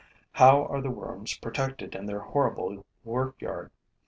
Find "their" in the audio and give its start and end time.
2.07-2.21